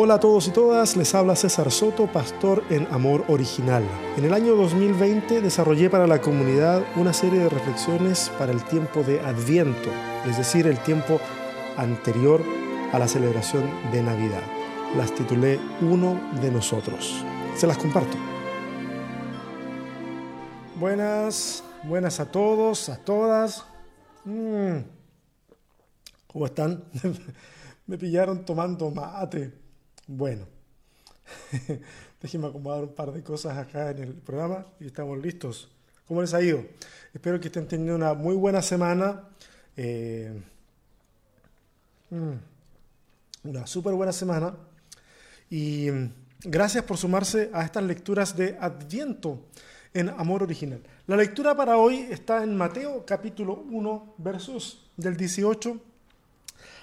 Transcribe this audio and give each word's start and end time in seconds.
Hola 0.00 0.14
a 0.14 0.20
todos 0.20 0.46
y 0.46 0.52
todas, 0.52 0.96
les 0.96 1.12
habla 1.16 1.34
César 1.34 1.72
Soto, 1.72 2.06
pastor 2.06 2.62
en 2.70 2.86
Amor 2.92 3.24
Original. 3.26 3.82
En 4.16 4.24
el 4.24 4.32
año 4.32 4.54
2020 4.54 5.40
desarrollé 5.40 5.90
para 5.90 6.06
la 6.06 6.20
comunidad 6.20 6.84
una 6.94 7.12
serie 7.12 7.40
de 7.40 7.48
reflexiones 7.48 8.30
para 8.38 8.52
el 8.52 8.62
tiempo 8.62 9.02
de 9.02 9.18
Adviento, 9.18 9.90
es 10.24 10.38
decir, 10.38 10.68
el 10.68 10.78
tiempo 10.84 11.18
anterior 11.76 12.44
a 12.92 12.98
la 13.00 13.08
celebración 13.08 13.68
de 13.90 14.04
Navidad. 14.04 14.44
Las 14.96 15.12
titulé 15.12 15.58
Uno 15.80 16.20
de 16.40 16.52
nosotros. 16.52 17.24
Se 17.56 17.66
las 17.66 17.76
comparto. 17.76 18.16
Buenas, 20.76 21.64
buenas 21.82 22.20
a 22.20 22.30
todos, 22.30 22.88
a 22.88 22.98
todas. 22.98 23.64
Mm. 24.24 24.76
¿Cómo 26.28 26.46
están? 26.46 26.84
Me 27.88 27.98
pillaron 27.98 28.44
tomando 28.44 28.92
mate. 28.92 29.66
Bueno, 30.10 30.46
déjenme 32.22 32.46
acomodar 32.46 32.82
un 32.84 32.94
par 32.94 33.12
de 33.12 33.22
cosas 33.22 33.58
acá 33.58 33.90
en 33.90 33.98
el 33.98 34.14
programa 34.14 34.64
y 34.80 34.86
estamos 34.86 35.18
listos. 35.18 35.68
¿Cómo 36.06 36.22
les 36.22 36.32
ha 36.32 36.40
ido? 36.40 36.64
Espero 37.12 37.38
que 37.38 37.48
estén 37.48 37.68
teniendo 37.68 37.94
una 37.94 38.14
muy 38.14 38.34
buena 38.34 38.62
semana. 38.62 39.28
Eh, 39.76 40.32
mm, 42.08 43.48
una 43.50 43.66
súper 43.66 43.92
buena 43.92 44.14
semana. 44.14 44.56
Y 45.50 45.90
mm, 45.90 46.12
gracias 46.44 46.84
por 46.84 46.96
sumarse 46.96 47.50
a 47.52 47.62
estas 47.66 47.84
lecturas 47.84 48.34
de 48.34 48.56
Adviento 48.58 49.44
en 49.92 50.08
Amor 50.08 50.42
Original. 50.42 50.82
La 51.06 51.16
lectura 51.16 51.54
para 51.54 51.76
hoy 51.76 52.08
está 52.10 52.42
en 52.42 52.56
Mateo 52.56 53.04
capítulo 53.04 53.62
1, 53.70 54.14
versos 54.16 54.90
del 54.96 55.18
18 55.18 55.78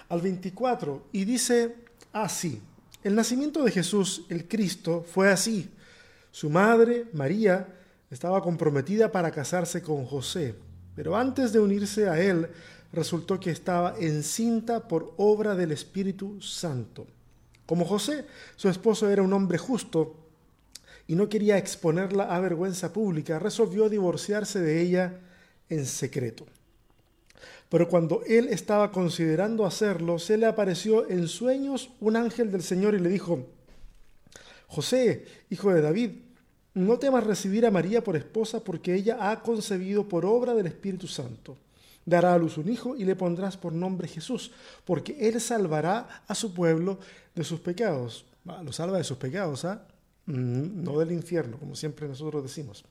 al 0.09 0.21
24, 0.21 1.07
y 1.11 1.25
dice 1.25 1.75
así. 2.13 2.61
El 3.05 3.13
nacimiento 3.13 3.63
de 3.63 3.69
Jesús, 3.69 4.25
el 4.29 4.47
Cristo, 4.47 5.05
fue 5.07 5.29
así. 5.29 5.69
Su 6.31 6.49
madre, 6.49 7.05
María, 7.13 7.67
estaba 8.09 8.41
comprometida 8.41 9.11
para 9.11 9.29
casarse 9.29 9.83
con 9.83 10.05
José, 10.07 10.55
pero 10.95 11.15
antes 11.15 11.53
de 11.53 11.59
unirse 11.59 12.09
a 12.09 12.19
él, 12.19 12.49
resultó 12.91 13.39
que 13.39 13.51
estaba 13.51 13.93
encinta 13.99 14.87
por 14.87 15.13
obra 15.17 15.53
del 15.53 15.71
Espíritu 15.71 16.41
Santo. 16.41 17.05
Como 17.67 17.85
José, 17.85 18.25
su 18.55 18.69
esposo 18.69 19.07
era 19.07 19.21
un 19.21 19.33
hombre 19.33 19.59
justo 19.59 20.15
y 21.05 21.13
no 21.13 21.29
quería 21.29 21.59
exponerla 21.59 22.35
a 22.35 22.39
vergüenza 22.39 22.91
pública, 22.91 23.37
resolvió 23.37 23.87
divorciarse 23.87 24.59
de 24.59 24.81
ella 24.81 25.19
en 25.69 25.85
secreto. 25.85 26.47
Pero 27.69 27.89
cuando 27.89 28.21
él 28.27 28.47
estaba 28.49 28.91
considerando 28.91 29.65
hacerlo, 29.65 30.19
se 30.19 30.37
le 30.37 30.45
apareció 30.45 31.09
en 31.09 31.27
sueños 31.27 31.89
un 31.99 32.15
ángel 32.15 32.51
del 32.51 32.61
Señor 32.61 32.93
y 32.93 32.99
le 32.99 33.09
dijo, 33.09 33.47
José, 34.67 35.25
hijo 35.49 35.73
de 35.73 35.81
David, 35.81 36.11
no 36.73 36.99
temas 36.99 37.23
recibir 37.23 37.65
a 37.65 37.71
María 37.71 38.03
por 38.03 38.15
esposa 38.15 38.59
porque 38.59 38.93
ella 38.93 39.31
ha 39.31 39.41
concebido 39.41 40.07
por 40.07 40.25
obra 40.25 40.53
del 40.53 40.67
Espíritu 40.67 41.07
Santo. 41.07 41.57
Dará 42.05 42.33
a 42.33 42.37
luz 42.37 42.57
un 42.57 42.69
hijo 42.69 42.95
y 42.95 43.03
le 43.03 43.15
pondrás 43.15 43.57
por 43.57 43.73
nombre 43.73 44.07
Jesús, 44.07 44.51
porque 44.83 45.17
él 45.27 45.41
salvará 45.41 46.23
a 46.27 46.35
su 46.35 46.53
pueblo 46.53 46.99
de 47.33 47.43
sus 47.43 47.59
pecados. 47.61 48.25
lo 48.43 48.71
salva 48.71 48.97
de 48.97 49.03
sus 49.03 49.17
pecados, 49.17 49.65
¿ah? 49.65 49.87
Mm, 50.27 50.83
no 50.83 50.99
del 50.99 51.11
infierno, 51.11 51.57
como 51.57 51.75
siempre 51.75 52.07
nosotros 52.07 52.43
decimos. 52.43 52.85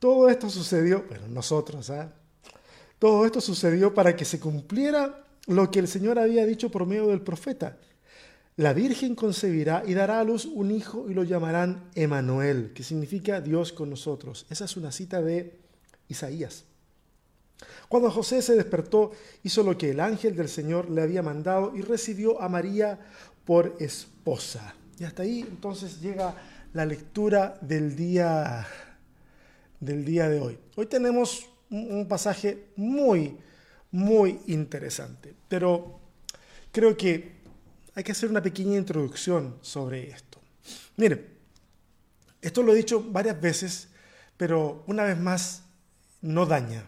Todo 0.00 0.28
esto 0.28 0.50
sucedió, 0.50 1.04
bueno, 1.08 1.28
nosotros, 1.28 1.90
¿ah? 1.90 2.12
Todo 3.04 3.26
esto 3.26 3.42
sucedió 3.42 3.92
para 3.92 4.16
que 4.16 4.24
se 4.24 4.40
cumpliera 4.40 5.26
lo 5.46 5.70
que 5.70 5.78
el 5.78 5.88
Señor 5.88 6.18
había 6.18 6.46
dicho 6.46 6.70
por 6.70 6.86
medio 6.86 7.08
del 7.08 7.20
profeta. 7.20 7.76
La 8.56 8.72
Virgen 8.72 9.14
concebirá 9.14 9.82
y 9.86 9.92
dará 9.92 10.20
a 10.20 10.24
luz 10.24 10.46
un 10.46 10.70
hijo 10.70 11.10
y 11.10 11.12
lo 11.12 11.22
llamarán 11.22 11.90
Emanuel, 11.94 12.72
que 12.72 12.82
significa 12.82 13.42
Dios 13.42 13.74
con 13.74 13.90
nosotros. 13.90 14.46
Esa 14.48 14.64
es 14.64 14.78
una 14.78 14.90
cita 14.90 15.20
de 15.20 15.60
Isaías. 16.08 16.64
Cuando 17.90 18.10
José 18.10 18.40
se 18.40 18.56
despertó, 18.56 19.12
hizo 19.42 19.62
lo 19.62 19.76
que 19.76 19.90
el 19.90 20.00
ángel 20.00 20.34
del 20.34 20.48
Señor 20.48 20.88
le 20.88 21.02
había 21.02 21.22
mandado 21.22 21.76
y 21.76 21.82
recibió 21.82 22.40
a 22.40 22.48
María 22.48 22.98
por 23.44 23.76
esposa. 23.80 24.76
Y 24.98 25.04
hasta 25.04 25.24
ahí 25.24 25.40
entonces 25.40 26.00
llega 26.00 26.34
la 26.72 26.86
lectura 26.86 27.58
del 27.60 27.96
día 27.96 28.66
del 29.78 30.06
día 30.06 30.30
de 30.30 30.40
hoy. 30.40 30.58
Hoy 30.76 30.86
tenemos 30.86 31.50
un 31.74 32.06
pasaje 32.08 32.66
muy, 32.76 33.36
muy 33.90 34.40
interesante. 34.46 35.34
Pero 35.48 36.00
creo 36.72 36.96
que 36.96 37.32
hay 37.94 38.02
que 38.02 38.12
hacer 38.12 38.30
una 38.30 38.42
pequeña 38.42 38.76
introducción 38.76 39.56
sobre 39.60 40.10
esto. 40.10 40.40
Miren, 40.96 41.26
esto 42.42 42.62
lo 42.62 42.72
he 42.72 42.76
dicho 42.76 43.02
varias 43.02 43.40
veces, 43.40 43.88
pero 44.36 44.84
una 44.86 45.04
vez 45.04 45.18
más, 45.18 45.62
no 46.20 46.46
daña. 46.46 46.84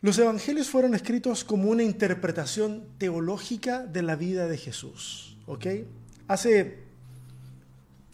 Los 0.00 0.18
evangelios 0.18 0.68
fueron 0.68 0.94
escritos 0.94 1.44
como 1.44 1.70
una 1.70 1.82
interpretación 1.82 2.84
teológica 2.98 3.84
de 3.86 4.02
la 4.02 4.16
vida 4.16 4.46
de 4.46 4.58
Jesús. 4.58 5.38
¿Ok? 5.46 5.66
Hace, 6.28 6.78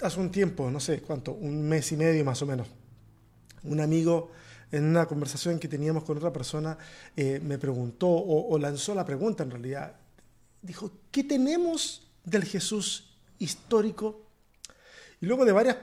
hace 0.00 0.20
un 0.20 0.30
tiempo, 0.30 0.70
no 0.70 0.80
sé 0.80 1.00
cuánto, 1.00 1.32
un 1.32 1.68
mes 1.68 1.92
y 1.92 1.96
medio 1.96 2.24
más 2.24 2.40
o 2.42 2.46
menos, 2.46 2.68
un 3.64 3.80
amigo 3.80 4.30
en 4.72 4.84
una 4.84 5.06
conversación 5.06 5.58
que 5.58 5.68
teníamos 5.68 6.04
con 6.04 6.16
otra 6.16 6.32
persona, 6.32 6.78
eh, 7.16 7.40
me 7.42 7.58
preguntó 7.58 8.08
o, 8.08 8.58
lanzó 8.58 8.94
la 8.94 9.04
pregunta 9.04 9.42
en 9.42 9.50
realidad. 9.50 9.96
Dijo, 10.62 10.92
¿qué 11.10 11.24
tenemos 11.24 12.06
del 12.24 12.44
Jesús 12.44 13.10
histórico? 13.38 14.22
Y 15.20 15.26
luego 15.26 15.44
de 15.44 15.52
varias 15.52 15.76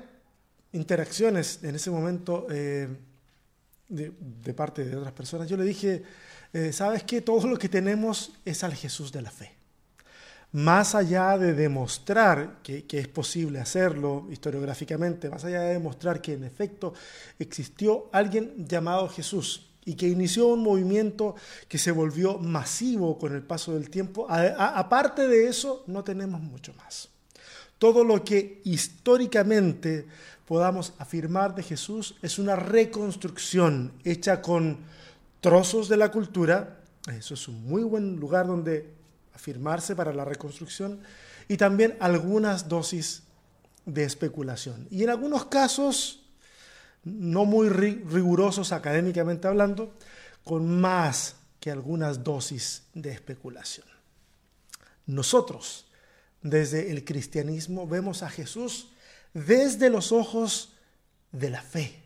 interacciones 0.72 1.64
en 1.64 1.76
ese 1.76 1.90
momento 1.92 2.48
eh, 2.50 2.88
de, 3.90 4.54
parte 4.54 4.86
de 4.86 4.96
otras 4.96 5.14
personas, 5.14 5.50
yo 5.50 5.58
le 5.58 5.64
dije, 5.64 6.04
eh, 6.54 6.72
¿sabes 6.72 7.04
qué? 7.04 7.22
Todo 7.22 7.48
lo 7.48 7.58
que 7.58 7.70
tenemos 7.70 8.34
es 8.46 8.64
al 8.64 8.74
Jesús 8.74 9.12
de 9.12 9.22
la 9.22 9.32
fe 9.32 9.57
más 10.54 10.96
allá 10.96 11.38
de 11.38 11.54
demostrar 11.54 12.60
que, 12.64 12.86
es 12.90 13.08
posible 13.08 13.60
hacerlo 13.60 14.28
historiográficamente, 14.32 15.30
más 15.30 15.44
allá 15.44 15.62
de 15.62 15.74
demostrar 15.74 16.22
que 16.22 16.34
en 16.34 16.44
efecto 16.44 16.94
existió 17.38 18.10
alguien 18.12 18.68
llamado 18.68 19.10
Jesús 19.10 19.68
y 19.86 19.96
que 19.96 20.08
inició 20.08 20.48
un 20.48 20.64
movimiento 20.64 21.36
que 21.68 21.78
se 21.78 21.92
volvió 21.92 22.38
masivo 22.40 23.18
con 23.18 23.36
el 23.36 23.44
paso 23.44 23.74
del 23.74 23.90
tiempo, 23.90 24.28
aparte 24.30 25.28
de 25.28 25.48
eso 25.48 25.84
no 25.88 26.04
tenemos 26.04 26.42
mucho 26.42 26.74
más. 26.74 27.10
Todo 27.78 28.04
lo 28.04 28.24
que 28.24 28.62
históricamente 28.64 30.08
podamos 30.46 30.94
afirmar 30.98 31.54
de 31.56 31.64
Jesús 31.64 32.16
es 32.22 32.40
una 32.40 32.56
reconstrucción 32.56 33.94
hecha 34.04 34.42
con 34.42 34.80
trozos 35.42 35.88
de 35.88 35.98
la 35.98 36.10
cultura. 36.10 36.80
Eso 37.08 37.36
es 37.36 37.48
un 37.48 37.66
muy 37.66 37.84
buen 37.84 38.16
lugar 38.16 38.48
donde 38.48 38.97
afirmarse 39.38 39.96
para 39.96 40.14
la 40.14 40.26
reconstrucción 40.26 41.00
y 41.48 41.58
también 41.58 41.96
algunas 42.00 42.68
dosis 42.68 43.24
de 43.86 44.04
especulación. 44.04 44.88
Y 44.92 45.04
en 45.04 45.10
algunos 45.10 45.46
casos, 45.46 46.24
no 47.04 47.46
muy 47.46 47.70
rigurosos 47.70 48.72
académicamente 48.74 49.48
hablando, 49.48 49.94
con 50.44 50.80
más 50.80 51.36
que 51.60 51.72
algunas 51.72 52.24
dosis 52.24 52.84
de 52.94 53.12
especulación. 53.12 53.86
Nosotros, 55.06 55.86
desde 56.42 56.92
el 56.92 57.06
cristianismo, 57.06 57.88
vemos 57.88 58.24
a 58.24 58.30
Jesús 58.30 58.90
desde 59.34 59.90
los 59.90 60.12
ojos 60.12 60.74
de 61.32 61.50
la 61.50 61.62
fe. 61.62 62.04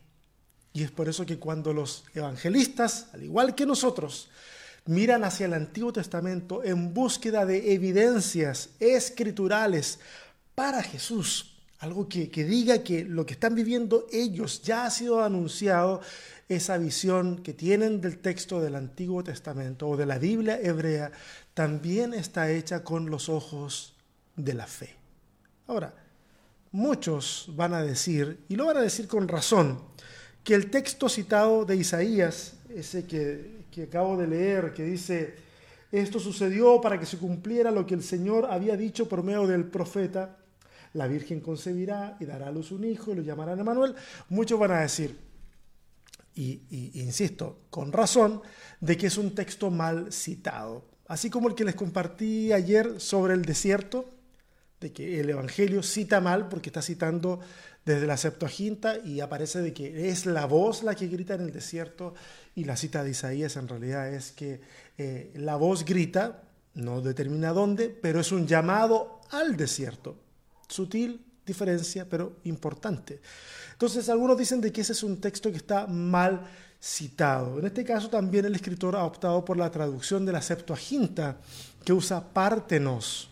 Y 0.74 0.84
es 0.84 0.92
por 0.92 1.10
eso 1.10 1.26
que 1.26 1.40
cuando 1.40 1.74
los 1.74 2.04
evangelistas, 2.14 3.08
al 3.14 3.24
igual 3.24 3.56
que 3.56 3.66
nosotros, 3.66 4.30
miran 4.86 5.24
hacia 5.24 5.46
el 5.46 5.54
Antiguo 5.54 5.94
Testamento 5.94 6.64
en 6.64 6.94
búsqueda 6.94 7.46
de 7.46 7.74
evidencias 7.74 8.70
escriturales 8.80 10.00
para 10.56 10.84
Jesús. 10.84 11.58
Algo 11.80 12.08
que, 12.08 12.28
diga 12.28 12.84
que 12.84 13.04
lo 13.04 13.26
que 13.26 13.34
están 13.34 13.56
viviendo 13.56 14.06
ellos 14.12 14.62
ya 14.62 14.86
ha 14.86 14.92
sido 14.92 15.24
anunciado, 15.24 16.02
esa 16.48 16.78
visión 16.78 17.42
que 17.42 17.54
tienen 17.54 18.02
del 18.02 18.20
texto 18.20 18.62
del 18.62 18.76
Antiguo 18.76 19.24
Testamento 19.24 19.88
o 19.88 19.98
de 19.98 20.06
la 20.06 20.20
Biblia 20.20 20.60
hebrea, 20.62 21.12
también 21.54 22.14
está 22.14 22.52
hecha 22.52 22.84
con 22.84 23.10
los 23.10 23.30
ojos 23.30 23.96
de 24.36 24.54
la 24.54 24.68
fe. 24.68 24.94
Ahora, 25.68 25.94
muchos 26.72 27.50
van 27.56 27.74
a 27.74 27.82
decir, 27.82 28.42
y 28.50 28.58
lo 28.58 28.66
van 28.66 28.78
a 28.78 28.82
decir 28.82 29.08
con 29.08 29.28
razón, 29.28 29.82
que 30.44 30.54
el 30.54 30.70
texto 30.70 31.08
citado 31.08 31.66
de 31.66 31.78
Isaías, 31.78 32.54
ese 32.70 33.06
que 33.06 33.61
que 33.72 33.84
acabo 33.84 34.18
de 34.18 34.28
leer, 34.28 34.74
que 34.74 34.84
dice, 34.84 35.36
esto 35.92 36.20
sucedió 36.20 36.80
para 36.80 37.00
que 37.00 37.06
se 37.06 37.18
cumpliera 37.18 37.72
lo 37.72 37.86
que 37.86 37.96
el 37.96 38.04
Señor 38.04 38.48
había 38.50 38.78
dicho 38.78 39.10
por 39.10 39.24
medio 39.24 39.48
del 39.48 39.66
profeta, 39.66 40.38
la 40.94 41.08
Virgen 41.08 41.40
concebirá 41.40 42.18
y 42.20 42.26
dará 42.26 42.48
a 42.48 42.52
luz 42.52 42.72
un 42.72 42.84
hijo 42.84 43.12
y 43.12 43.16
lo 43.16 43.22
llamarán 43.22 43.60
Emanuel. 43.60 43.96
Muchos 44.30 44.60
van 44.60 44.72
a 44.72 44.82
decir, 44.82 45.18
y, 46.36 46.92
insisto, 47.02 47.62
con 47.70 47.92
razón, 47.92 48.42
de 48.80 48.98
que 48.98 49.08
es 49.08 49.18
un 49.18 49.34
texto 49.34 49.72
mal 49.72 50.12
citado. 50.12 50.86
Así 51.08 51.30
como 51.30 51.50
el 51.50 51.56
que 51.56 51.66
les 51.66 51.76
compartí 51.76 52.54
ayer 52.54 53.00
sobre 53.00 53.34
el 53.34 53.44
desierto, 53.44 54.10
de 54.82 54.92
que 54.92 55.22
el 55.22 55.30
Evangelio 55.30 55.84
cita 55.84 56.20
mal 56.20 56.50
porque 56.50 56.70
está 56.70 56.82
citando 56.82 57.40
desde 57.86 58.08
la 58.08 58.18
Septuaginta 58.18 58.98
y 58.98 59.22
aparece 59.22 59.62
de 59.62 59.74
que 59.74 60.10
es 60.10 60.26
la 60.26 60.46
voz 60.46 60.84
la 60.84 60.96
que 60.96 61.08
grita 61.08 61.36
en 61.36 61.42
el 61.42 61.54
desierto 61.54 62.14
y 62.56 62.66
la 62.66 62.76
cita 62.76 63.04
de 63.04 63.12
Isaías 63.12 63.56
en 63.56 63.68
realidad 63.68 64.14
es 64.14 64.32
que 64.32 64.60
eh, 64.98 65.32
la 65.36 65.56
voz 65.56 65.86
grita, 65.86 66.44
no 66.74 67.02
determina 67.02 67.52
dónde, 67.54 67.90
pero 67.90 68.20
es 68.20 68.32
un 68.32 68.48
llamado 68.48 69.22
al 69.32 69.58
desierto. 69.58 70.16
Sutil 70.68 71.26
diferencia, 71.46 72.08
pero 72.10 72.38
importante. 72.46 73.20
Entonces 73.74 74.08
algunos 74.10 74.38
dicen 74.38 74.62
de 74.62 74.72
que 74.72 74.82
ese 74.82 74.94
es 74.94 75.04
un 75.04 75.20
texto 75.20 75.52
que 75.52 75.58
está 75.58 75.88
mal 75.88 76.42
citado. 76.82 77.60
En 77.60 77.66
este 77.66 77.84
caso 77.84 78.10
también 78.10 78.46
el 78.46 78.56
escritor 78.56 78.96
ha 78.96 79.04
optado 79.04 79.44
por 79.44 79.58
la 79.58 79.70
traducción 79.70 80.26
de 80.26 80.32
la 80.32 80.42
Septuaginta, 80.42 81.38
que 81.84 81.94
usa 81.94 82.24
pártenos. 82.34 83.31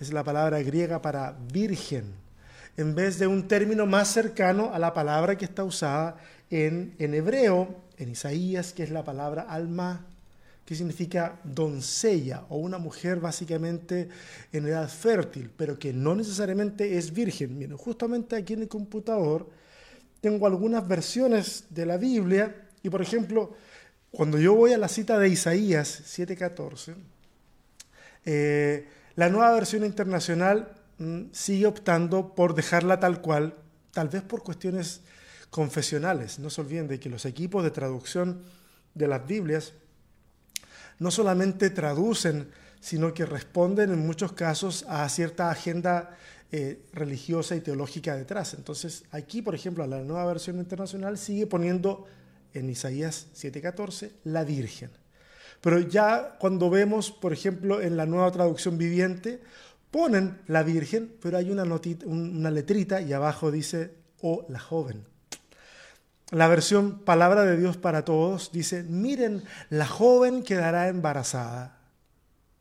Es 0.00 0.12
la 0.12 0.24
palabra 0.24 0.62
griega 0.62 1.00
para 1.00 1.36
virgen, 1.52 2.12
en 2.76 2.94
vez 2.94 3.18
de 3.18 3.26
un 3.26 3.46
término 3.46 3.86
más 3.86 4.08
cercano 4.08 4.72
a 4.74 4.78
la 4.78 4.92
palabra 4.92 5.36
que 5.38 5.44
está 5.44 5.64
usada 5.64 6.16
en, 6.50 6.94
en 6.98 7.14
hebreo, 7.14 7.82
en 7.98 8.10
Isaías, 8.10 8.72
que 8.72 8.82
es 8.82 8.90
la 8.90 9.04
palabra 9.04 9.42
alma 9.42 10.06
que 10.64 10.74
significa 10.74 11.38
doncella 11.44 12.44
o 12.48 12.56
una 12.56 12.78
mujer 12.78 13.20
básicamente 13.20 14.08
en 14.52 14.66
edad 14.66 14.88
fértil, 14.88 15.50
pero 15.54 15.78
que 15.78 15.92
no 15.92 16.14
necesariamente 16.14 16.96
es 16.96 17.12
virgen. 17.12 17.58
Miren, 17.58 17.76
justamente 17.76 18.36
aquí 18.36 18.54
en 18.54 18.62
el 18.62 18.68
computador 18.68 19.48
tengo 20.20 20.46
algunas 20.46 20.86
versiones 20.88 21.64
de 21.68 21.84
la 21.84 21.98
Biblia 21.98 22.68
y, 22.82 22.88
por 22.88 23.02
ejemplo, 23.02 23.54
cuando 24.10 24.38
yo 24.38 24.54
voy 24.54 24.72
a 24.72 24.78
la 24.78 24.88
cita 24.88 25.18
de 25.18 25.28
Isaías 25.28 26.02
7:14, 26.06 26.94
eh, 28.24 28.88
la 29.16 29.28
nueva 29.28 29.52
versión 29.52 29.84
internacional 29.84 30.72
mm, 30.98 31.24
sigue 31.32 31.66
optando 31.66 32.34
por 32.34 32.54
dejarla 32.54 33.00
tal 33.00 33.20
cual, 33.20 33.54
tal 33.92 34.08
vez 34.08 34.22
por 34.22 34.42
cuestiones 34.42 35.02
confesionales. 35.50 36.38
No 36.38 36.50
se 36.50 36.60
olviden 36.60 36.88
de 36.88 36.98
que 36.98 37.08
los 37.08 37.24
equipos 37.24 37.62
de 37.62 37.70
traducción 37.70 38.42
de 38.94 39.08
las 39.08 39.26
Biblias 39.26 39.72
no 40.98 41.10
solamente 41.10 41.70
traducen, 41.70 42.50
sino 42.80 43.14
que 43.14 43.24
responden 43.24 43.92
en 43.92 44.06
muchos 44.06 44.32
casos 44.32 44.84
a 44.88 45.08
cierta 45.08 45.50
agenda 45.50 46.16
eh, 46.52 46.84
religiosa 46.92 47.56
y 47.56 47.60
teológica 47.60 48.14
detrás. 48.16 48.54
Entonces, 48.54 49.04
aquí, 49.10 49.42
por 49.42 49.54
ejemplo, 49.54 49.86
la 49.86 50.02
nueva 50.02 50.26
versión 50.26 50.58
internacional 50.58 51.18
sigue 51.18 51.46
poniendo 51.46 52.06
en 52.52 52.70
Isaías 52.70 53.28
7:14 53.34 54.10
la 54.24 54.44
Virgen. 54.44 54.90
Pero 55.60 55.80
ya 55.80 56.36
cuando 56.38 56.70
vemos, 56.70 57.10
por 57.10 57.32
ejemplo, 57.32 57.80
en 57.80 57.96
la 57.96 58.06
nueva 58.06 58.30
traducción 58.30 58.78
viviente, 58.78 59.40
ponen 59.90 60.40
la 60.46 60.62
Virgen, 60.62 61.14
pero 61.22 61.38
hay 61.38 61.50
una, 61.50 61.64
notita, 61.64 62.06
una 62.06 62.50
letrita 62.50 63.00
y 63.00 63.12
abajo 63.12 63.50
dice, 63.50 63.94
o 64.20 64.32
oh, 64.32 64.46
la 64.48 64.58
joven. 64.58 65.04
La 66.30 66.48
versión 66.48 67.00
Palabra 67.00 67.44
de 67.44 67.56
Dios 67.56 67.76
para 67.76 68.04
Todos 68.04 68.50
dice, 68.52 68.82
miren, 68.82 69.44
la 69.70 69.86
joven 69.86 70.42
quedará 70.42 70.88
embarazada. 70.88 71.78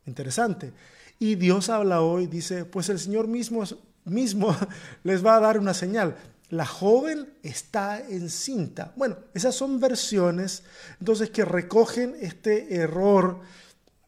Interesante. 0.05 0.73
Y 1.17 1.35
Dios 1.35 1.69
habla 1.69 2.01
hoy, 2.01 2.27
dice, 2.27 2.65
pues 2.65 2.89
el 2.89 2.99
Señor 2.99 3.27
mismo, 3.27 3.63
mismo 4.05 4.55
les 5.03 5.25
va 5.25 5.37
a 5.37 5.39
dar 5.39 5.57
una 5.57 5.73
señal. 5.73 6.15
La 6.49 6.65
joven 6.65 7.33
está 7.41 7.99
encinta. 7.99 8.93
Bueno, 8.95 9.17
esas 9.33 9.55
son 9.55 9.79
versiones 9.79 10.63
entonces 10.99 11.29
que 11.29 11.45
recogen 11.45 12.15
este 12.21 12.75
error 12.75 13.41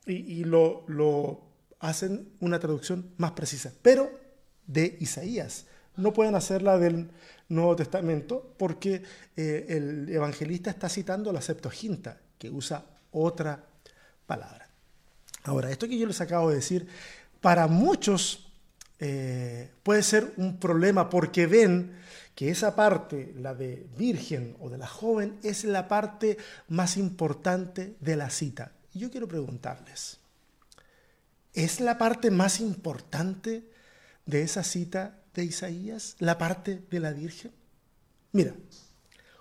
y, 0.06 0.44
lo 0.44 1.42
hacen 1.80 2.30
una 2.40 2.60
traducción 2.60 3.12
más 3.18 3.32
precisa, 3.32 3.72
pero 3.82 4.12
de 4.68 4.98
Isaías. 5.00 5.66
No 5.98 6.14
pueden 6.14 6.36
hacerla 6.36 6.78
del 6.78 7.10
Nuevo 7.50 7.76
Testamento 7.76 8.54
porque 8.58 9.04
eh, 9.36 9.66
el 9.70 10.10
evangelista 10.10 10.70
está 10.70 10.90
citando 10.90 11.32
la 11.32 11.42
Septuaginta, 11.42 12.20
que 12.38 12.50
usa 12.50 12.84
otra 13.12 13.64
palabra. 14.26 14.68
Ahora, 15.44 15.72
esto 15.72 15.88
que 15.88 15.98
yo 15.98 16.08
les 16.08 16.22
acabo 16.22 16.50
de 16.50 16.58
decir, 16.58 16.88
para 17.40 17.68
muchos 17.68 18.45
eh, 19.00 19.70
puede 19.84 20.04
ser 20.04 20.34
un 20.38 20.58
problema 20.58 21.10
porque 21.10 21.48
ven 21.48 21.96
que 22.36 22.50
esa 22.50 22.76
parte, 22.76 23.34
la 23.38 23.54
de 23.54 23.88
virgen 23.98 24.56
o 24.60 24.70
de 24.70 24.78
la 24.78 24.88
joven, 24.88 25.38
es 25.42 25.64
la 25.64 25.88
parte 25.88 26.38
más 26.68 26.98
importante 26.98 27.96
de 28.00 28.16
la 28.16 28.30
cita. 28.30 28.72
Yo 28.94 29.10
quiero 29.10 29.28
preguntarles, 29.28 30.20
¿es 31.54 31.80
la 31.80 31.98
parte 31.98 32.32
más 32.32 32.60
importante 32.60 33.64
de 34.26 34.42
esa 34.42 34.64
cita 34.64 35.20
de 35.34 35.46
Isaías, 35.46 36.16
la 36.20 36.38
parte 36.38 36.82
de 36.90 37.00
la 37.00 37.12
Virgen? 37.12 37.52
Mira, 38.32 38.54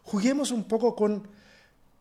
juguemos 0.02 0.50
un 0.50 0.64
poco 0.64 0.94
con, 0.94 1.28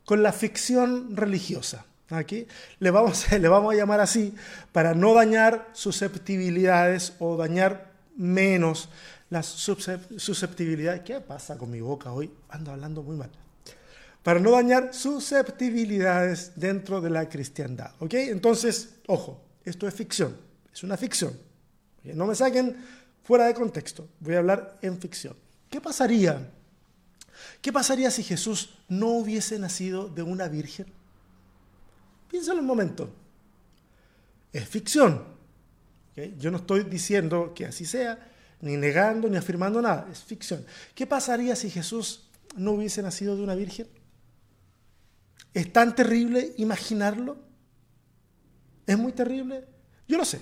con 0.06 0.22
la 0.22 0.32
ficción 0.32 1.16
religiosa. 1.16 1.86
Aquí 2.10 2.48
le 2.80 2.92
vamos, 2.92 3.32
le 3.40 3.48
vamos 3.48 3.74
a 3.74 3.78
llamar 3.78 4.00
así 4.00 4.34
para 4.72 4.94
no 4.94 5.14
dañar 5.14 5.70
susceptibilidades 5.74 7.14
o 7.20 7.38
dañar 7.38 7.92
menos 8.16 8.90
las 9.30 9.48
susceptibilidades. 9.48 11.02
¿Qué 11.02 11.20
pasa 11.20 11.58
con 11.58 11.72
mi 11.72 11.82
boca 11.82 12.12
hoy? 12.12 12.32
Ando 12.50 12.72
hablando 12.72 13.02
muy 13.02 13.16
mal. 13.16 13.32
Para 14.22 14.40
no 14.40 14.52
dañar 14.52 14.94
susceptibilidades 14.94 16.54
dentro 16.56 17.02
de 17.02 17.10
la 17.10 17.28
cristiandad. 17.28 17.92
¿Ok? 18.00 18.14
Entonces, 18.14 18.96
ojo, 19.08 19.42
esto 19.66 19.88
es 19.88 19.94
ficción, 19.94 20.38
es 20.72 20.84
una 20.84 20.98
ficción. 20.98 21.38
No 22.04 22.26
me 22.26 22.36
saquen 22.36 22.78
fuera 23.24 23.46
de 23.46 23.54
contexto, 23.54 24.08
voy 24.20 24.36
a 24.36 24.40
hablar 24.40 24.78
en 24.82 25.00
ficción. 25.00 25.36
¿Qué 25.70 25.82
pasaría? 25.82 26.50
¿Qué 27.62 27.74
pasaría 27.74 28.12
si 28.12 28.24
Jesús 28.24 28.76
no 28.88 29.08
hubiese 29.10 29.58
nacido 29.58 30.10
de 30.10 30.22
una 30.22 30.48
virgen? 30.48 30.88
Piénsalo 32.34 32.62
un 32.62 32.66
momento. 32.66 33.14
Es 34.52 34.68
ficción. 34.68 35.24
Yo 36.40 36.50
no 36.50 36.58
estoy 36.58 36.82
diciendo 36.82 37.54
que 37.54 37.68
así 37.68 37.86
sea, 37.86 38.18
ni 38.62 38.76
negando, 38.76 39.30
ni 39.30 39.38
afirmando 39.38 39.80
nada. 39.84 40.08
Es 40.12 40.24
ficción. 40.24 40.66
¿Qué 40.96 41.06
pasaría 41.06 41.56
si 41.56 41.70
Jesús 41.70 42.32
no 42.56 42.72
hubiese 42.72 43.04
nacido 43.04 43.36
de 43.36 43.44
una 43.44 43.54
virgen? 43.54 43.88
¿Es 45.54 45.72
tan 45.72 45.94
terrible 45.94 46.56
imaginarlo? 46.58 47.38
¿Es 48.88 48.98
muy 48.98 49.12
terrible? 49.12 49.68
Yo 50.08 50.18
lo 50.18 50.26
sé. 50.26 50.42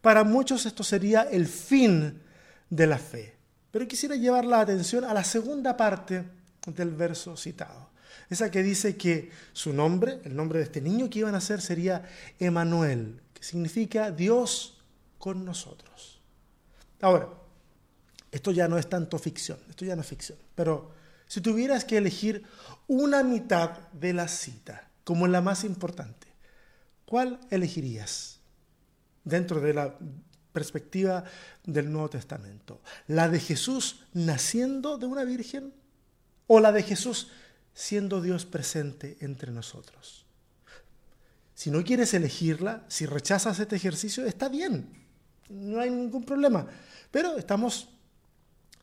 Para 0.00 0.24
muchos 0.24 0.66
esto 0.66 0.82
sería 0.82 1.22
el 1.22 1.46
fin 1.46 2.20
de 2.68 2.86
la 2.88 2.98
fe. 2.98 3.36
Pero 3.70 3.86
quisiera 3.86 4.16
llevar 4.16 4.44
la 4.44 4.58
atención 4.58 5.04
a 5.04 5.14
la 5.14 5.22
segunda 5.22 5.76
parte 5.76 6.24
del 6.66 6.90
verso 6.90 7.36
citado. 7.36 7.87
Esa 8.30 8.50
que 8.50 8.62
dice 8.62 8.96
que 8.96 9.30
su 9.52 9.72
nombre, 9.72 10.20
el 10.24 10.36
nombre 10.36 10.58
de 10.58 10.64
este 10.64 10.80
niño 10.80 11.08
que 11.08 11.20
iban 11.20 11.30
a 11.30 11.38
nacer 11.38 11.60
sería 11.60 12.08
Emanuel, 12.38 13.20
que 13.34 13.42
significa 13.42 14.10
Dios 14.10 14.78
con 15.18 15.44
nosotros. 15.44 16.20
Ahora, 17.00 17.28
esto 18.30 18.50
ya 18.50 18.68
no 18.68 18.78
es 18.78 18.88
tanto 18.88 19.18
ficción, 19.18 19.58
esto 19.70 19.84
ya 19.84 19.96
no 19.96 20.02
es 20.02 20.08
ficción, 20.08 20.38
pero 20.54 20.92
si 21.26 21.40
tuvieras 21.40 21.84
que 21.84 21.96
elegir 21.96 22.44
una 22.86 23.22
mitad 23.22 23.78
de 23.92 24.12
la 24.12 24.28
cita 24.28 24.90
como 25.04 25.26
la 25.26 25.40
más 25.40 25.64
importante, 25.64 26.26
¿cuál 27.04 27.40
elegirías? 27.50 28.38
dentro 29.28 29.60
de 29.60 29.74
la 29.74 29.94
perspectiva 30.52 31.24
del 31.64 31.92
Nuevo 31.92 32.10
Testamento? 32.10 32.80
¿La 33.06 33.28
de 33.28 33.40
Jesús 33.40 34.04
naciendo 34.12 34.98
de 34.98 35.06
una 35.06 35.24
virgen 35.24 35.72
o 36.46 36.60
la 36.60 36.72
de 36.72 36.82
Jesús 36.82 37.30
siendo 37.78 38.20
Dios 38.20 38.44
presente 38.44 39.16
entre 39.20 39.52
nosotros? 39.52 40.26
Si 41.54 41.70
no 41.70 41.84
quieres 41.84 42.12
elegirla, 42.12 42.84
si 42.88 43.06
rechazas 43.06 43.60
este 43.60 43.76
ejercicio, 43.76 44.26
está 44.26 44.48
bien, 44.48 44.92
no 45.48 45.80
hay 45.80 45.88
ningún 45.88 46.24
problema. 46.24 46.66
Pero 47.12 47.38
estamos 47.38 47.88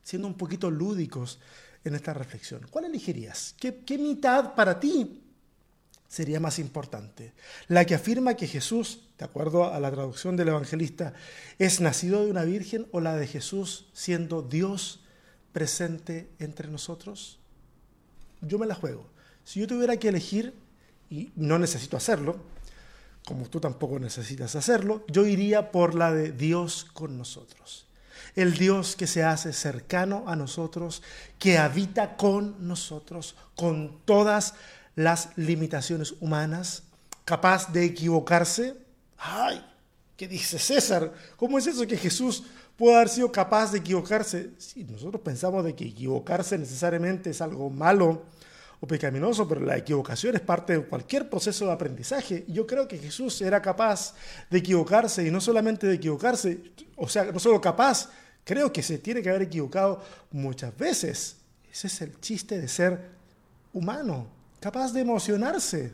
siendo 0.02 0.26
un 0.26 0.34
poquito 0.34 0.70
lúdicos 0.70 1.38
en 1.84 1.94
esta 1.94 2.14
reflexión. 2.14 2.66
¿Cuál 2.70 2.86
elegirías? 2.86 3.54
¿Qué, 3.60 3.98
mitad 3.98 4.54
para 4.54 4.80
ti 4.80 5.22
sería 6.08 6.40
más 6.40 6.58
importante. 6.58 7.34
La 7.68 7.84
que 7.84 7.94
afirma 7.94 8.34
que 8.34 8.46
Jesús, 8.46 9.00
de 9.18 9.24
acuerdo 9.26 9.74
a 9.74 9.78
la 9.80 9.90
traducción 9.90 10.36
del 10.36 10.48
evangelista, 10.48 11.12
es 11.58 11.80
nacido 11.80 12.24
de 12.24 12.30
una 12.30 12.44
virgen 12.44 12.86
o 12.92 13.00
la 13.00 13.16
de 13.16 13.26
Jesús 13.26 13.88
siendo 13.92 14.40
Dios 14.40 15.00
presente 15.52 16.30
entre 16.38 16.68
nosotros. 16.68 17.40
Yo 18.40 18.58
me 18.58 18.66
la 18.66 18.74
juego. 18.74 19.06
Si 19.44 19.60
yo 19.60 19.66
tuviera 19.66 19.96
que 19.96 20.08
elegir, 20.08 20.54
y 21.10 21.30
no 21.36 21.58
necesito 21.58 21.96
hacerlo, 21.96 22.36
como 23.24 23.48
tú 23.48 23.60
tampoco 23.60 23.98
necesitas 23.98 24.54
hacerlo, 24.56 25.04
yo 25.08 25.26
iría 25.26 25.70
por 25.70 25.94
la 25.94 26.12
de 26.12 26.32
Dios 26.32 26.86
con 26.92 27.18
nosotros. 27.18 27.86
El 28.34 28.54
Dios 28.54 28.96
que 28.96 29.06
se 29.06 29.24
hace 29.24 29.52
cercano 29.52 30.24
a 30.26 30.36
nosotros, 30.36 31.02
que 31.38 31.58
habita 31.58 32.16
con 32.16 32.66
nosotros, 32.66 33.36
con 33.54 34.00
todas 34.04 34.54
las 34.94 35.30
limitaciones 35.36 36.14
humanas, 36.20 36.84
capaz 37.24 37.72
de 37.72 37.84
equivocarse, 37.84 38.76
ay, 39.18 39.64
¿Qué 40.16 40.26
dice 40.26 40.58
César? 40.58 41.12
¿Cómo 41.36 41.58
es 41.58 41.66
eso 41.66 41.86
que 41.86 41.96
Jesús 41.96 42.44
puede 42.76 42.96
haber 42.96 43.08
sido 43.08 43.32
capaz 43.32 43.72
de 43.72 43.78
equivocarse? 43.78 44.50
Si 44.58 44.84
nosotros 44.84 45.22
pensamos 45.22 45.64
de 45.64 45.74
que 45.74 45.86
equivocarse 45.86 46.58
necesariamente 46.58 47.30
es 47.30 47.40
algo 47.40 47.70
malo 47.70 48.22
o 48.80 48.86
pecaminoso, 48.86 49.48
pero 49.48 49.62
la 49.62 49.76
equivocación 49.76 50.34
es 50.34 50.42
parte 50.42 50.74
de 50.74 50.84
cualquier 50.84 51.30
proceso 51.30 51.66
de 51.66 51.72
aprendizaje. 51.72 52.44
Yo 52.48 52.66
creo 52.66 52.86
que 52.86 52.98
Jesús 52.98 53.40
era 53.40 53.62
capaz 53.62 54.14
de 54.50 54.58
equivocarse 54.58 55.26
y 55.26 55.30
no 55.30 55.40
solamente 55.40 55.86
de 55.86 55.94
equivocarse, 55.94 56.60
o 56.96 57.08
sea, 57.08 57.24
no 57.24 57.38
solo 57.38 57.60
capaz, 57.60 58.10
creo 58.44 58.72
que 58.72 58.82
se 58.82 58.98
tiene 58.98 59.22
que 59.22 59.30
haber 59.30 59.42
equivocado 59.42 60.02
muchas 60.30 60.76
veces. 60.76 61.36
Ese 61.72 61.86
es 61.86 62.00
el 62.02 62.20
chiste 62.20 62.60
de 62.60 62.68
ser 62.68 63.10
humano, 63.72 64.26
capaz 64.60 64.92
de 64.92 65.00
emocionarse, 65.00 65.92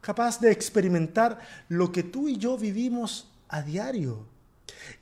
capaz 0.00 0.38
de 0.40 0.50
experimentar 0.50 1.38
lo 1.68 1.92
que 1.92 2.02
tú 2.02 2.28
y 2.28 2.36
yo 2.36 2.58
vivimos 2.58 3.30
a 3.48 3.62
diario. 3.62 4.26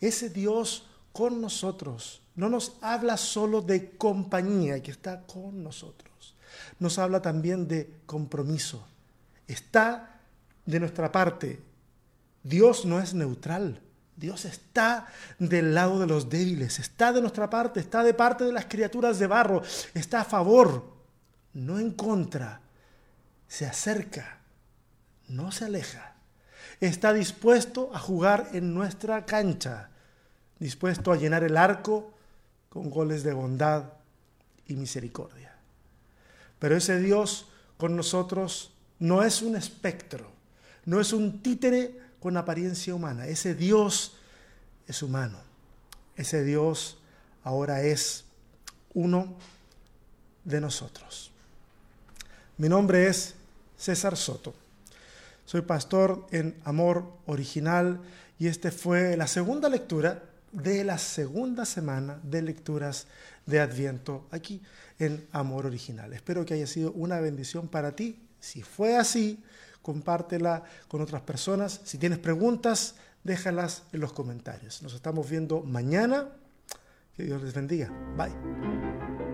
Ese 0.00 0.31
Dios 0.31 0.90
con 1.12 1.40
nosotros 1.40 2.23
no 2.37 2.49
nos 2.49 2.76
habla 2.81 3.17
solo 3.17 3.61
de 3.61 3.90
compañía, 3.97 4.83
que 4.83 4.90
está 4.90 5.23
con 5.23 5.62
nosotros. 5.62 6.35
Nos 6.79 6.99
habla 6.99 7.21
también 7.21 7.69
de 7.69 8.00
compromiso. 8.07 8.87
Está 9.47 10.21
de 10.64 10.81
nuestra 10.81 11.12
parte. 11.12 11.61
Dios 12.43 12.87
no 12.87 13.00
es 13.00 13.12
neutral. 13.12 13.83
Dios 14.17 14.45
está 14.45 15.09
del 15.38 15.75
lado 15.75 15.99
de 15.99 16.07
los 16.07 16.29
débiles, 16.29 16.79
está 16.79 17.12
de 17.12 17.23
nuestra 17.23 17.49
parte, 17.49 17.81
está 17.81 18.02
de 18.02 18.12
parte 18.12 18.45
de 18.45 18.52
las 18.52 18.67
criaturas 18.67 19.19
de 19.19 19.26
barro, 19.26 19.62
está 19.95 20.21
a 20.21 20.25
favor, 20.25 20.93
no 21.55 21.79
en 21.79 21.93
contra. 21.93 22.61
Se 23.49 23.67
acerca, 23.67 24.40
no 25.29 25.50
se 25.52 25.64
aleja 25.64 26.11
está 26.81 27.12
dispuesto 27.12 27.90
a 27.95 27.99
jugar 27.99 28.49
en 28.52 28.73
nuestra 28.75 29.26
cancha, 29.26 29.90
dispuesto 30.61 31.11
a 31.11 31.17
llenar 31.17 31.43
el 31.43 31.57
arco 31.57 32.12
con 32.69 32.90
goles 32.90 33.25
de 33.25 33.33
bondad 33.33 33.85
y 34.69 34.76
misericordia. 34.76 35.57
Pero 36.59 36.76
ese 36.76 37.00
Dios 37.00 37.47
con 37.79 37.97
nosotros 37.97 38.73
no 38.99 39.23
es 39.23 39.43
un 39.43 39.57
espectro, 39.57 40.31
no 40.85 41.00
es 41.00 41.12
un 41.12 41.43
títere 41.43 41.99
con 42.21 42.37
apariencia 42.37 42.95
humana, 42.95 43.26
ese 43.26 43.55
Dios 43.55 44.17
es 44.87 45.02
humano, 45.02 45.38
ese 46.17 46.45
Dios 46.45 46.99
ahora 47.43 47.83
es 47.83 48.26
uno 48.93 49.35
de 50.45 50.61
nosotros. 50.61 51.31
Mi 52.59 52.69
nombre 52.69 53.09
es 53.09 53.35
César 53.79 54.17
Soto. 54.17 54.55
Soy 55.47 55.62
pastor 55.62 56.26
en 56.31 56.55
Amor 56.64 57.11
Original 57.26 58.00
y 58.38 58.47
esta 58.47 58.71
fue 58.71 59.17
la 59.17 59.26
segunda 59.26 59.69
lectura 59.71 60.23
de 60.52 60.85
la 60.85 60.99
segunda 60.99 61.64
semana 61.64 62.19
de 62.23 62.42
lecturas 62.42 63.07
de 63.47 63.61
Adviento 63.61 64.26
aquí 64.30 64.62
en 64.99 65.26
Amor 65.33 65.66
Original. 65.66 66.12
Espero 66.12 66.45
que 66.45 66.54
haya 66.54 66.66
sido 66.66 66.92
una 66.92 67.21
bendición 67.21 67.69
para 67.69 67.92
ti. 67.92 68.21
Si 68.40 68.62
fue 68.62 68.97
así, 68.97 69.42
compártela 69.83 70.64
con 70.88 71.00
otras 71.00 71.23
personas. 71.23 71.80
Si 71.85 71.99
tienes 71.99 72.19
preguntas, 72.19 72.97
déjalas 73.25 73.83
en 73.92 74.00
los 74.00 74.12
comentarios. 74.12 74.83
Nos 74.83 74.95
estamos 74.95 75.28
viendo 75.28 75.62
mañana. 75.62 76.28
Que 77.16 77.25
Dios 77.25 77.42
les 77.42 77.54
bendiga. 77.54 77.90
Bye. 78.16 79.30